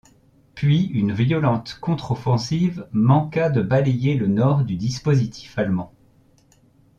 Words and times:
Puis 0.55 0.85
une 0.85 1.11
violente 1.13 1.77
contre-offensive 1.79 2.87
manqua 2.91 3.51
de 3.51 3.61
balayer 3.61 4.15
le 4.15 4.25
nord 4.25 4.63
du 4.65 4.75
dispositif 4.75 5.55
allemand. 5.59 5.93